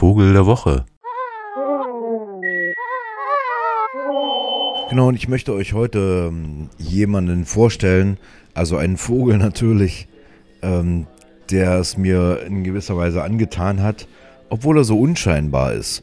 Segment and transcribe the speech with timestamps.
[0.00, 0.86] Vogel der Woche.
[4.88, 8.16] Genau, und ich möchte euch heute ähm, jemanden vorstellen,
[8.54, 10.08] also einen Vogel natürlich,
[10.62, 11.06] ähm,
[11.50, 14.08] der es mir in gewisser Weise angetan hat,
[14.48, 16.02] obwohl er so unscheinbar ist.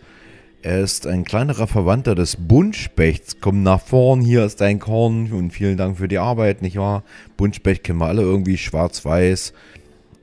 [0.61, 3.37] Er ist ein kleinerer Verwandter des Buntspechts.
[3.41, 7.01] Komm nach vorn, hier ist dein Korn und vielen Dank für die Arbeit, nicht wahr?
[7.35, 9.53] Buntspecht kennen wir alle irgendwie schwarz-weiß,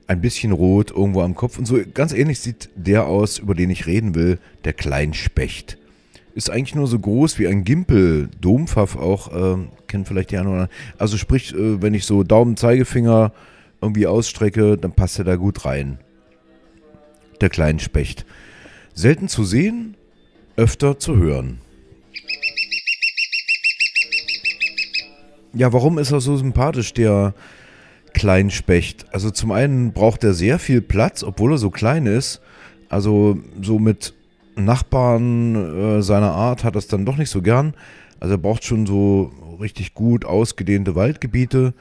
[0.07, 3.69] ein bisschen rot irgendwo am Kopf und so ganz ähnlich sieht der aus, über den
[3.69, 5.77] ich reden will, der Kleinspecht.
[6.35, 10.67] Ist eigentlich nur so groß wie ein Gimpel, Dompfaff auch, äh, kennt vielleicht die anderen.
[10.97, 13.31] Also sprich, äh, wenn ich so Daumen, Zeigefinger
[13.81, 15.97] irgendwie ausstrecke, dann passt er da gut rein.
[17.41, 18.25] Der Kleinspecht.
[18.93, 19.95] Selten zu sehen,
[20.55, 21.59] öfter zu hören.
[25.53, 27.33] Ja, warum ist er so sympathisch, der
[28.15, 29.05] Kleinspecht?
[29.13, 32.41] Also zum einen braucht er sehr viel Platz, obwohl er so klein ist.
[32.89, 34.13] Also so mit
[34.55, 35.55] Nachbarn
[35.97, 37.73] äh, seiner Art hat er es dann doch nicht so gern.
[38.21, 41.73] Also er braucht schon so richtig gut ausgedehnte Waldgebiete.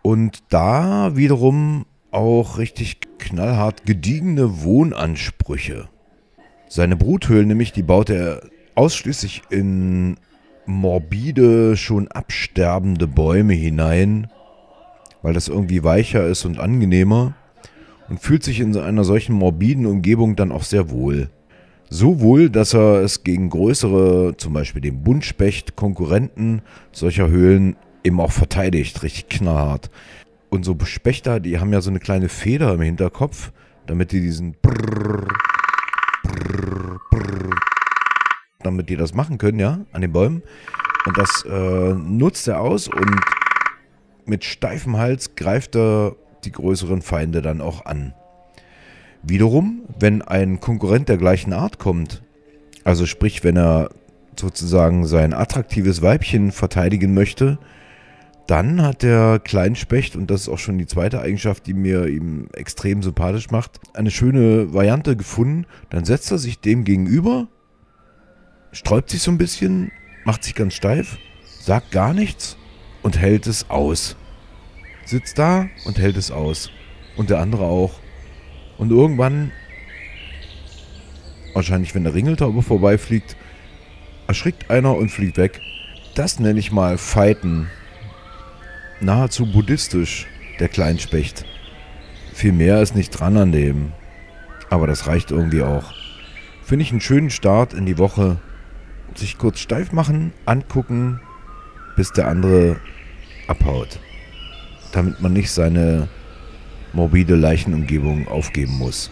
[0.00, 5.88] Und da wiederum auch richtig knallhart gediegene Wohnansprüche.
[6.68, 8.42] Seine Bruthöhlen nämlich, die baut er
[8.74, 10.16] ausschließlich in
[10.64, 14.28] morbide, schon absterbende Bäume hinein,
[15.24, 17.32] weil das irgendwie weicher ist und angenehmer
[18.10, 21.30] und fühlt sich in einer solchen morbiden Umgebung dann auch sehr wohl.
[21.88, 26.60] So wohl, dass er es gegen größere, zum Beispiel den Buntspecht, Konkurrenten
[26.92, 29.90] solcher Höhlen eben auch verteidigt, richtig knallhart.
[30.50, 33.50] Und so Spechter, die haben ja so eine kleine Feder im Hinterkopf,
[33.86, 35.26] damit die diesen Brrr,
[36.22, 37.50] Brrr, Brrr,
[38.62, 40.42] damit die das machen können, ja, an den Bäumen.
[41.06, 43.20] Und das äh, nutzt er aus und
[44.26, 48.14] mit steifem Hals greift er die größeren Feinde dann auch an.
[49.22, 52.22] Wiederum, wenn ein Konkurrent der gleichen Art kommt,
[52.84, 53.90] also sprich, wenn er
[54.38, 57.58] sozusagen sein attraktives Weibchen verteidigen möchte,
[58.46, 62.48] dann hat der Kleinspecht, und das ist auch schon die zweite Eigenschaft, die mir ihm
[62.52, 65.66] extrem sympathisch macht, eine schöne Variante gefunden.
[65.88, 67.48] Dann setzt er sich dem gegenüber,
[68.72, 69.90] sträubt sich so ein bisschen,
[70.26, 71.16] macht sich ganz steif,
[71.60, 72.58] sagt gar nichts
[73.04, 74.16] und hält es aus.
[75.04, 76.70] Sitzt da und hält es aus.
[77.16, 78.00] Und der andere auch.
[78.78, 79.52] Und irgendwann,
[81.52, 83.36] wahrscheinlich wenn der Ringeltaube vorbeifliegt,
[84.26, 85.60] erschrickt einer und fliegt weg.
[86.14, 87.68] Das nenne ich mal Fighten
[89.00, 90.26] nahezu buddhistisch,
[90.58, 91.44] der Kleinspecht.
[92.32, 93.92] Viel mehr ist nicht dran an dem.
[94.70, 95.92] Aber das reicht irgendwie auch.
[96.62, 98.38] Finde ich einen schönen Start in die Woche.
[99.14, 101.20] Sich kurz steif machen, angucken,
[101.96, 102.80] bis der andere
[103.46, 103.98] abhaut.
[104.92, 106.08] Damit man nicht seine
[106.92, 109.10] morbide Leichenumgebung aufgeben muss.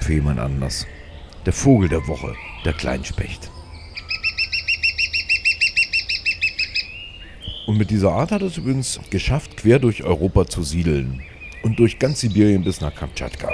[0.00, 0.86] Für jemand anders.
[1.44, 3.50] Der Vogel der Woche, der Kleinspecht.
[7.66, 11.22] Und mit dieser Art hat es übrigens geschafft, quer durch Europa zu siedeln.
[11.62, 13.52] Und durch ganz Sibirien bis nach Kamtschatka.